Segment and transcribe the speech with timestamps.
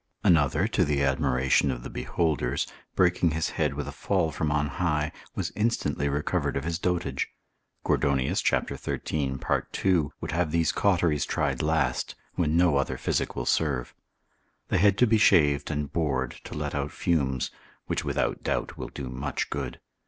[0.23, 2.65] Another, to the admiration of the beholders,
[2.95, 7.27] breaking his head with a fall from on high, was instantly recovered of his dotage.
[7.85, 8.67] Gordonius cap.
[8.67, 9.37] 13.
[9.37, 9.71] part.
[9.73, 10.11] 2.
[10.19, 13.93] would have these cauteries tried last, when no other physic will serve.
[14.69, 17.51] The head to be shaved and bored to let out fumes,
[17.85, 19.79] which without doubt will do much good.